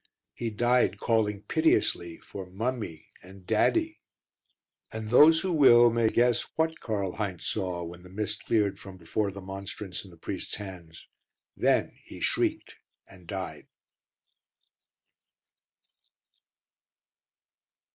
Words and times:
He 0.33 0.49
died 0.49 0.97
calling 0.99 1.43
piteously 1.43 2.17
for 2.21 2.47
"mummy" 2.47 3.11
and 3.21 3.45
"daddy." 3.45 3.99
And 4.91 5.09
those 5.09 5.41
who 5.41 5.53
will 5.53 5.91
may 5.91 6.09
guess 6.09 6.41
what 6.55 6.79
Karl 6.79 7.11
Heinz 7.17 7.45
saw 7.45 7.83
when 7.83 8.01
the 8.01 8.09
mist 8.09 8.45
cleared 8.45 8.79
from 8.79 8.97
before 8.97 9.29
the 9.31 9.41
monstrance 9.41 10.03
in 10.03 10.09
the 10.09 10.17
priest's 10.17 10.55
hands. 10.55 11.07
Then 11.55 11.99
he 12.03 12.19
shrieked 12.19 12.77
and 13.05 13.27
died. 13.27 13.67